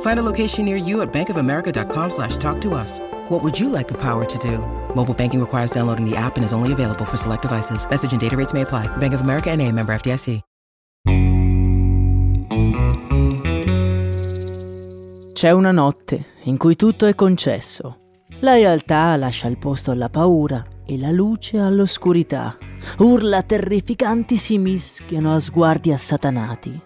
Find 0.00 0.18
a 0.18 0.22
location 0.22 0.64
near 0.64 0.76
you 0.76 1.02
at 1.02 1.12
bankofamerica.com 1.12 2.10
slash 2.10 2.36
talk 2.38 2.60
to 2.62 2.74
us. 2.74 3.00
What 3.28 3.44
would 3.44 3.58
you 3.58 3.68
like 3.68 3.86
the 3.86 3.96
power 3.96 4.24
to 4.24 4.38
do? 4.38 4.58
Mobile 4.94 5.14
banking 5.14 5.40
requires 5.40 5.70
downloading 5.70 6.04
the 6.04 6.16
app 6.16 6.36
and 6.36 6.44
is 6.44 6.52
only 6.52 6.72
available 6.72 7.04
for 7.04 7.16
select 7.16 7.42
devices. 7.42 7.86
Message 7.88 8.10
and 8.12 8.20
data 8.20 8.36
rates 8.36 8.52
may 8.52 8.62
apply. 8.62 8.88
Bank 8.96 9.14
of 9.14 9.20
America 9.20 9.50
and 9.50 9.62
a 9.62 9.70
member 9.70 9.94
FDIC. 9.94 10.40
C'è 15.32 15.52
una 15.52 15.70
notte 15.70 16.24
in 16.44 16.56
cui 16.56 16.74
tutto 16.74 17.06
è 17.06 17.14
concesso. 17.14 17.98
La 18.40 18.54
realtà 18.54 19.14
lascia 19.14 19.46
il 19.46 19.56
posto 19.56 19.92
alla 19.92 20.08
paura 20.08 20.66
e 20.84 20.98
la 20.98 21.12
luce 21.12 21.60
all'oscurità. 21.60 22.56
Urla 22.98 23.44
terrificanti 23.44 24.36
si 24.36 24.58
mischiano 24.58 25.32
a 25.32 25.38
sguardi 25.38 25.92
assatanati. 25.92 26.80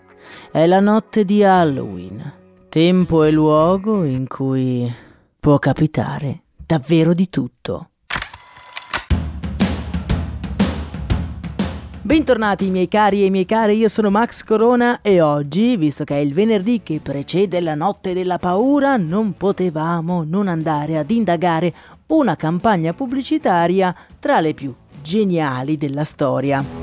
È 0.51 0.67
la 0.67 0.81
notte 0.81 1.25
di 1.25 1.43
Halloween 1.43 2.41
tempo 2.73 3.23
e 3.23 3.31
luogo 3.31 4.03
in 4.03 4.27
cui 4.27 4.91
può 5.39 5.59
capitare 5.59 6.45
davvero 6.57 7.13
di 7.13 7.29
tutto. 7.29 7.91
Bentornati 12.01 12.71
miei 12.71 12.89
cari 12.89 13.27
e 13.27 13.29
miei 13.29 13.45
cari, 13.45 13.77
io 13.77 13.89
sono 13.89 14.09
Max 14.09 14.43
Corona 14.43 15.03
e 15.03 15.21
oggi, 15.21 15.77
visto 15.77 16.05
che 16.05 16.15
è 16.15 16.21
il 16.21 16.33
venerdì 16.33 16.81
che 16.83 17.01
precede 17.03 17.61
la 17.61 17.75
notte 17.75 18.15
della 18.15 18.39
paura, 18.39 18.97
non 18.97 19.37
potevamo 19.37 20.25
non 20.25 20.49
andare 20.49 20.97
ad 20.97 21.11
indagare 21.11 21.75
una 22.07 22.37
campagna 22.37 22.95
pubblicitaria 22.95 23.95
tra 24.19 24.41
le 24.41 24.55
più 24.55 24.75
geniali 25.03 25.77
della 25.77 26.05
storia. 26.05 26.82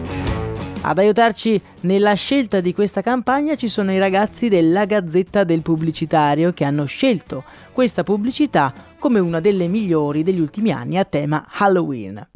Ad 0.82 0.98
aiutarci 0.98 1.62
nella 1.82 2.14
scelta 2.14 2.62
di 2.62 2.74
questa 2.74 3.02
campagna 3.02 3.56
ci 3.56 3.68
sono 3.68 3.92
i 3.92 3.98
ragazzi 3.98 4.48
della 4.48 4.86
Gazzetta 4.86 5.44
del 5.44 5.62
Pubblicitario 5.62 6.54
che 6.54 6.64
hanno 6.64 6.86
scelto 6.86 7.44
questa 7.74 8.04
pubblicità 8.04 8.74
come 8.98 9.20
una 9.20 9.42
delle 9.42 9.68
migliori 9.68 10.24
degli 10.24 10.40
ultimi 10.40 10.72
anni 10.72 10.98
a 10.98 11.04
tema 11.04 11.46
Halloween. 11.52 12.28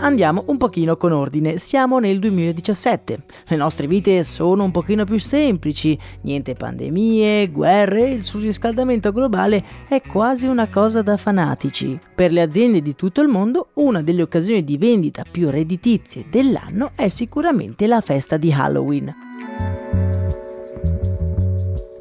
Andiamo 0.00 0.44
un 0.46 0.56
pochino 0.58 0.96
con 0.96 1.10
ordine, 1.10 1.58
siamo 1.58 1.98
nel 1.98 2.20
2017, 2.20 3.24
le 3.48 3.56
nostre 3.56 3.88
vite 3.88 4.22
sono 4.22 4.62
un 4.62 4.70
pochino 4.70 5.04
più 5.04 5.18
semplici, 5.18 5.98
niente 6.22 6.54
pandemie, 6.54 7.50
guerre, 7.50 8.08
il 8.10 8.22
surriscaldamento 8.22 9.12
globale 9.12 9.64
è 9.88 10.00
quasi 10.00 10.46
una 10.46 10.68
cosa 10.68 11.02
da 11.02 11.16
fanatici. 11.16 11.98
Per 12.14 12.32
le 12.32 12.42
aziende 12.42 12.80
di 12.80 12.94
tutto 12.94 13.20
il 13.20 13.28
mondo 13.28 13.70
una 13.74 14.00
delle 14.00 14.22
occasioni 14.22 14.62
di 14.62 14.78
vendita 14.78 15.24
più 15.28 15.50
redditizie 15.50 16.26
dell'anno 16.30 16.92
è 16.94 17.08
sicuramente 17.08 17.88
la 17.88 18.00
festa 18.00 18.36
di 18.36 18.52
Halloween. 18.52 19.14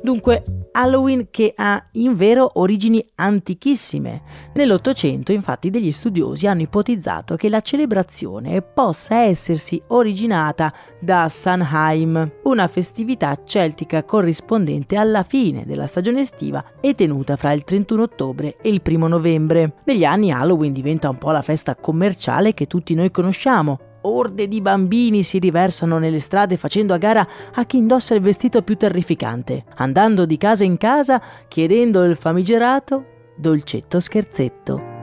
Dunque, 0.04 0.44
Halloween 0.80 1.30
che 1.32 1.54
ha 1.56 1.84
in 1.94 2.16
vero 2.16 2.52
origini 2.60 3.04
antichissime. 3.16 4.22
Nell'Ottocento 4.54 5.32
infatti 5.32 5.72
degli 5.72 5.92
studiosi 5.92 6.46
hanno 6.46 6.62
ipotizzato 6.62 7.36
che 7.36 7.50
la 7.50 7.62
celebrazione 7.62 8.62
possa 8.62 9.16
essersi 9.16 9.82
originata 9.88 10.72
da 11.00 11.30
Samhain, 11.30 12.32
una 12.44 12.68
festività 12.68 13.40
celtica 13.44 14.04
corrispondente 14.04 14.98
alla 14.98 15.24
fine 15.24 15.66
della 15.66 15.88
stagione 15.88 16.22
estiva 16.22 16.64
e 16.80 16.94
tenuta 16.94 17.38
fra 17.38 17.54
il 17.54 17.64
31 17.64 18.04
ottobre 18.04 18.58
e 18.62 18.70
il 18.70 18.82
1 18.86 19.08
novembre. 19.08 19.78
Negli 19.86 20.06
anni 20.06 20.32
Halloween 20.32 20.74
diventa 20.74 21.10
un 21.10 21.18
po' 21.18 21.32
la 21.32 21.42
festa 21.42 21.76
commerciale 21.76 22.54
che 22.54 22.68
tutti 22.68 22.94
noi 22.94 23.10
conosciamo, 23.10 23.80
orde 24.08 24.48
di 24.48 24.62
bambini 24.62 25.24
si 25.24 25.40
riversano 25.40 25.98
nelle 25.98 26.20
strade 26.20 26.58
facendo 26.58 26.94
a 26.94 26.98
gara 26.98 27.28
a 27.54 27.66
chi 27.66 27.78
indossa 27.78 28.16
il 28.16 28.22
vestito 28.22 28.62
più 28.62 28.76
terrificante, 28.76 29.66
andando 29.76 30.26
di 30.26 30.38
casa 30.38 30.64
in 30.64 30.78
casa 30.78 31.22
chiedendo 31.48 32.04
il 32.04 32.16
famigerato 32.16 33.06
dolcetto 33.36 34.00
scherzetto. 34.00 34.96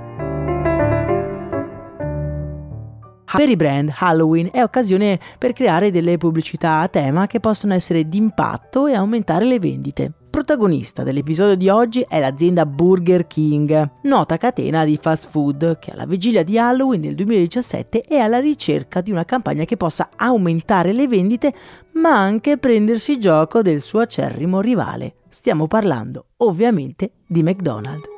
Per 3.36 3.48
i 3.48 3.56
brand 3.56 3.92
Halloween 3.98 4.50
è 4.52 4.62
occasione 4.62 5.18
per 5.38 5.52
creare 5.52 5.90
delle 5.90 6.18
pubblicità 6.18 6.80
a 6.80 6.88
tema 6.88 7.26
che 7.26 7.40
possono 7.40 7.74
essere 7.74 8.08
d'impatto 8.08 8.86
e 8.86 8.94
aumentare 8.94 9.44
le 9.44 9.58
vendite 9.58 10.12
protagonista 10.34 11.04
dell'episodio 11.04 11.54
di 11.54 11.68
oggi 11.68 12.04
è 12.08 12.18
l'azienda 12.18 12.66
Burger 12.66 13.28
King, 13.28 13.90
nota 14.02 14.36
catena 14.36 14.84
di 14.84 14.98
fast 15.00 15.30
food 15.30 15.78
che 15.78 15.92
alla 15.92 16.06
vigilia 16.06 16.42
di 16.42 16.58
Halloween 16.58 17.02
del 17.02 17.14
2017 17.14 18.00
è 18.02 18.16
alla 18.16 18.40
ricerca 18.40 19.00
di 19.00 19.12
una 19.12 19.24
campagna 19.24 19.64
che 19.64 19.76
possa 19.76 20.08
aumentare 20.16 20.92
le 20.92 21.06
vendite 21.06 21.54
ma 21.92 22.18
anche 22.18 22.58
prendersi 22.58 23.20
gioco 23.20 23.62
del 23.62 23.80
suo 23.80 24.00
acerrimo 24.00 24.60
rivale. 24.60 25.18
Stiamo 25.28 25.68
parlando 25.68 26.30
ovviamente 26.38 27.12
di 27.28 27.44
McDonald's. 27.44 28.08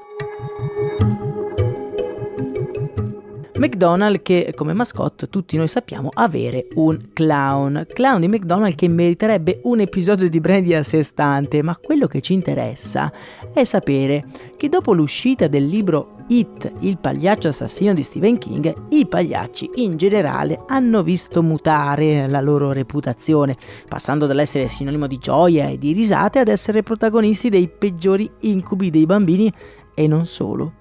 McDonald's 3.58 4.20
che 4.22 4.52
come 4.54 4.74
mascotte 4.74 5.28
tutti 5.28 5.56
noi 5.56 5.68
sappiamo 5.68 6.10
avere 6.12 6.68
un 6.74 7.10
clown. 7.12 7.86
Clown 7.90 8.20
di 8.20 8.28
McDonald's 8.28 8.76
che 8.76 8.88
meriterebbe 8.88 9.60
un 9.64 9.80
episodio 9.80 10.28
di 10.28 10.40
Brandy 10.40 10.74
a 10.74 10.82
sé 10.82 11.02
stante, 11.02 11.62
ma 11.62 11.76
quello 11.76 12.06
che 12.06 12.20
ci 12.20 12.34
interessa 12.34 13.10
è 13.52 13.64
sapere 13.64 14.26
che 14.56 14.68
dopo 14.68 14.92
l'uscita 14.92 15.46
del 15.46 15.64
libro 15.64 16.14
It, 16.28 16.70
il 16.80 16.98
pagliaccio 16.98 17.48
assassino 17.48 17.94
di 17.94 18.02
Stephen 18.02 18.36
King, 18.36 18.74
i 18.90 19.06
pagliacci 19.06 19.70
in 19.76 19.96
generale 19.96 20.62
hanno 20.66 21.02
visto 21.02 21.42
mutare 21.42 22.28
la 22.28 22.40
loro 22.40 22.72
reputazione, 22.72 23.56
passando 23.88 24.26
dall'essere 24.26 24.66
sinonimo 24.66 25.06
di 25.06 25.18
gioia 25.18 25.68
e 25.68 25.78
di 25.78 25.92
risate 25.92 26.40
ad 26.40 26.48
essere 26.48 26.82
protagonisti 26.82 27.48
dei 27.48 27.68
peggiori 27.68 28.28
incubi 28.40 28.90
dei 28.90 29.06
bambini 29.06 29.52
e 29.94 30.06
non 30.08 30.26
solo. 30.26 30.72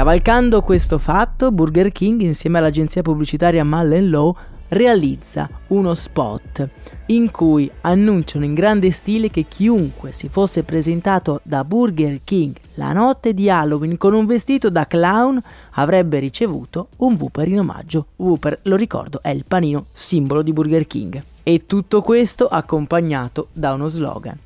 Cavalcando 0.00 0.62
questo 0.62 0.96
fatto, 0.96 1.52
Burger 1.52 1.92
King 1.92 2.22
insieme 2.22 2.56
all'agenzia 2.56 3.02
pubblicitaria 3.02 3.66
Mullen 3.66 4.08
Law 4.08 4.34
realizza 4.68 5.46
uno 5.66 5.92
spot 5.92 6.66
in 7.08 7.30
cui 7.30 7.70
annunciano 7.82 8.46
in 8.46 8.54
grande 8.54 8.92
stile 8.92 9.28
che 9.28 9.44
chiunque 9.46 10.12
si 10.12 10.30
fosse 10.30 10.62
presentato 10.62 11.40
da 11.42 11.64
Burger 11.64 12.20
King 12.24 12.56
la 12.76 12.94
notte 12.94 13.34
di 13.34 13.50
Halloween 13.50 13.98
con 13.98 14.14
un 14.14 14.24
vestito 14.24 14.70
da 14.70 14.86
clown 14.86 15.38
avrebbe 15.72 16.18
ricevuto 16.18 16.88
un 16.96 17.16
Whooper 17.20 17.48
in 17.48 17.58
omaggio. 17.58 18.06
Whooper, 18.16 18.60
lo 18.62 18.76
ricordo, 18.76 19.20
è 19.20 19.28
il 19.28 19.44
panino 19.46 19.88
simbolo 19.92 20.40
di 20.40 20.54
Burger 20.54 20.86
King. 20.86 21.22
E 21.42 21.66
tutto 21.66 22.00
questo 22.00 22.48
accompagnato 22.48 23.48
da 23.52 23.74
uno 23.74 23.88
slogan. 23.88 24.38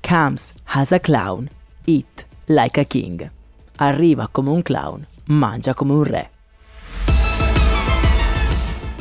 Comes 0.00 0.52
as 0.64 0.90
a 0.90 0.98
clown, 0.98 1.48
eat 1.84 2.26
like 2.46 2.80
a 2.80 2.84
king 2.84 3.34
arriva 3.76 4.28
come 4.30 4.50
un 4.50 4.62
clown, 4.62 5.06
mangia 5.26 5.74
come 5.74 5.92
un 5.92 6.02
re. 6.02 6.30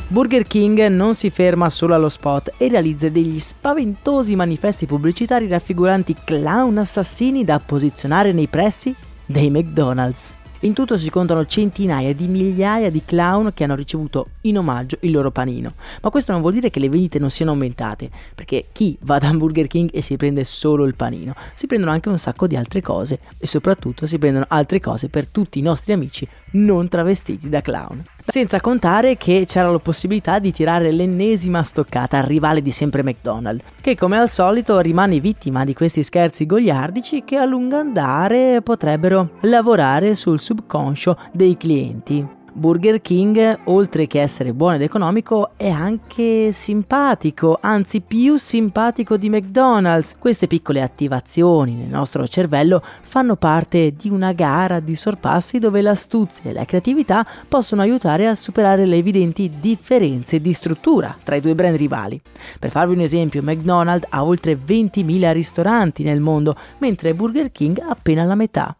Burger 0.07 0.45
King 0.45 0.85
non 0.87 1.15
si 1.15 1.29
ferma 1.31 1.69
solo 1.69 1.95
allo 1.95 2.09
spot 2.09 2.53
e 2.57 2.67
realizza 2.69 3.09
degli 3.09 3.39
spaventosi 3.39 4.35
manifesti 4.35 4.85
pubblicitari 4.85 5.47
raffiguranti 5.47 6.16
clown 6.23 6.77
assassini 6.77 7.43
da 7.43 7.59
posizionare 7.59 8.31
nei 8.31 8.47
pressi 8.47 8.95
dei 9.25 9.49
McDonald's. 9.49 10.35
In 10.59 10.73
tutto 10.73 10.97
si 10.97 11.09
contano 11.09 11.46
centinaia 11.46 12.13
di 12.16 12.28
migliaia 12.28 12.90
di 12.90 13.03
clown 13.03 13.52
che 13.53 13.66
hanno 13.66 13.75
ricevuto 13.75 14.29
in 14.41 14.57
omaggio 14.57 14.97
il 15.02 15.11
loro 15.11 15.29
panino. 15.29 15.73
Ma 16.02 16.09
questo 16.09 16.31
non 16.31 16.41
vuol 16.41 16.53
dire 16.53 16.69
che 16.69 16.79
le 16.79 16.90
vendite 16.90 17.19
non 17.19 17.29
siano 17.29 17.52
aumentate, 17.52 18.09
perché 18.34 18.67
chi 18.72 18.97
va 19.02 19.17
da 19.19 19.31
Burger 19.31 19.67
King 19.67 19.90
e 19.93 20.02
si 20.02 20.16
prende 20.16 20.43
solo 20.46 20.85
il 20.85 20.96
panino, 20.96 21.35
si 21.53 21.67
prendono 21.67 21.91
anche 21.91 22.09
un 22.09 22.17
sacco 22.17 22.47
di 22.47 22.55
altre 22.55 22.81
cose 22.81 23.19
e 23.37 23.46
soprattutto 23.46 24.07
si 24.07 24.17
prendono 24.17 24.46
altre 24.47 24.79
cose 24.79 25.09
per 25.09 25.28
tutti 25.28 25.59
i 25.59 25.61
nostri 25.61 25.93
amici 25.93 26.28
non 26.52 26.87
travestiti 26.87 27.49
da 27.49 27.61
clown. 27.61 28.03
Senza 28.27 28.59
contare 28.59 29.17
che 29.17 29.45
c'era 29.47 29.69
la 29.69 29.77
possibilità 29.77 30.39
di 30.39 30.51
tirare 30.51 30.91
l'ennesima 30.91 31.63
stoccata 31.63 32.17
al 32.17 32.23
rivale 32.23 32.61
di 32.61 32.72
sempre 32.72 33.03
McDonald's, 33.03 33.63
che 33.79 33.95
come 33.95 34.17
al 34.17 34.27
solito 34.27 34.79
rimane 34.79 35.19
vittima 35.19 35.63
di 35.63 35.73
questi 35.75 36.01
scherzi 36.01 36.45
goliardici 36.45 37.23
che 37.23 37.37
a 37.37 37.45
lungo 37.45 37.77
andare 37.77 38.61
potrebbero 38.63 39.37
lavorare 39.41 40.16
sul 40.16 40.39
subconscio 40.39 41.17
dei 41.31 41.55
clienti. 41.55 42.34
Burger 42.57 43.02
King, 43.02 43.59
oltre 43.66 44.07
che 44.07 44.22
essere 44.22 44.53
buono 44.53 44.75
ed 44.75 44.81
economico, 44.81 45.52
è 45.57 45.69
anche 45.69 46.53
simpatico, 46.53 47.57
anzi 47.59 47.99
più 47.99 48.37
simpatico 48.37 49.17
di 49.17 49.29
McDonald's. 49.29 50.16
Queste 50.17 50.47
piccole 50.47 50.81
attivazioni 50.81 51.73
nel 51.73 51.90
nostro 51.90 52.25
cervello 52.29 52.81
fanno 53.02 53.35
parte 53.35 53.93
di 53.93 54.09
una 54.09 54.31
gara 54.31 54.79
di 54.79 54.96
sorpassi 54.96 55.59
dove 55.59 55.81
l'astuzia 55.81 56.49
e 56.49 56.53
la 56.53 56.63
creatività 56.63 57.28
possono 57.46 57.81
aiutare 57.81 58.25
a 58.25 58.35
superare 58.35 58.85
le 58.85 58.96
evidenti 58.96 59.52
differenze 59.59 60.40
di 60.40 60.53
struttura 60.53 61.13
tra 61.23 61.35
i 61.35 61.41
due 61.41 61.55
brand 61.55 61.75
rivali. 61.75 62.22
Per 62.57 62.69
farvi 62.69 62.93
un 62.93 63.02
esempio, 63.02 63.43
McDonald's 63.43 64.07
ha 64.09 64.23
oltre 64.23 64.57
20.000 64.57 65.34
ristoranti 65.34 66.03
nel 66.03 66.22
mondo, 66.22 66.55
mentre 66.78 67.13
Burger 67.13 67.52
King 67.52 67.84
appena 67.85 68.23
la 68.23 68.35
metà. 68.35 68.78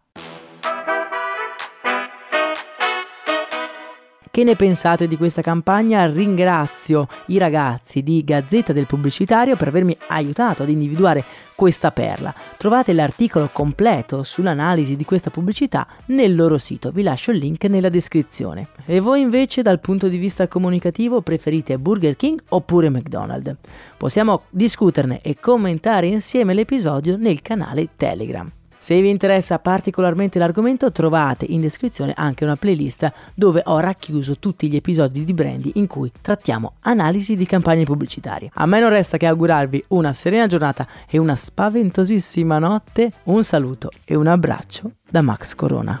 Che 4.36 4.44
ne 4.44 4.54
pensate 4.54 5.08
di 5.08 5.16
questa 5.16 5.40
campagna? 5.40 6.04
Ringrazio 6.04 7.08
i 7.28 7.38
ragazzi 7.38 8.02
di 8.02 8.22
Gazzetta 8.22 8.74
del 8.74 8.84
Pubblicitario 8.84 9.56
per 9.56 9.68
avermi 9.68 9.96
aiutato 10.08 10.62
ad 10.62 10.68
individuare 10.68 11.24
questa 11.54 11.90
perla. 11.90 12.34
Trovate 12.58 12.92
l'articolo 12.92 13.48
completo 13.50 14.22
sull'analisi 14.24 14.94
di 14.94 15.06
questa 15.06 15.30
pubblicità 15.30 15.86
nel 16.08 16.34
loro 16.34 16.58
sito, 16.58 16.90
vi 16.90 17.02
lascio 17.02 17.30
il 17.30 17.38
link 17.38 17.64
nella 17.64 17.88
descrizione. 17.88 18.68
E 18.84 19.00
voi 19.00 19.22
invece 19.22 19.62
dal 19.62 19.80
punto 19.80 20.06
di 20.06 20.18
vista 20.18 20.48
comunicativo 20.48 21.22
preferite 21.22 21.78
Burger 21.78 22.14
King 22.14 22.38
oppure 22.50 22.90
McDonald's? 22.90 23.56
Possiamo 23.96 24.42
discuterne 24.50 25.22
e 25.22 25.36
commentare 25.40 26.08
insieme 26.08 26.52
l'episodio 26.52 27.16
nel 27.16 27.40
canale 27.40 27.88
Telegram. 27.96 28.46
Se 28.86 29.00
vi 29.00 29.10
interessa 29.10 29.58
particolarmente 29.58 30.38
l'argomento 30.38 30.92
trovate 30.92 31.44
in 31.44 31.60
descrizione 31.60 32.12
anche 32.14 32.44
una 32.44 32.54
playlist 32.54 33.12
dove 33.34 33.60
ho 33.64 33.80
racchiuso 33.80 34.38
tutti 34.38 34.68
gli 34.68 34.76
episodi 34.76 35.24
di 35.24 35.32
Brandy 35.32 35.72
in 35.74 35.88
cui 35.88 36.12
trattiamo 36.22 36.74
analisi 36.82 37.34
di 37.34 37.46
campagne 37.46 37.82
pubblicitarie. 37.82 38.48
A 38.54 38.64
me 38.66 38.78
non 38.78 38.90
resta 38.90 39.16
che 39.16 39.26
augurarvi 39.26 39.86
una 39.88 40.12
serena 40.12 40.46
giornata 40.46 40.86
e 41.10 41.18
una 41.18 41.34
spaventosissima 41.34 42.60
notte. 42.60 43.10
Un 43.24 43.42
saluto 43.42 43.90
e 44.04 44.14
un 44.14 44.28
abbraccio 44.28 44.92
da 45.10 45.20
Max 45.20 45.56
Corona. 45.56 46.00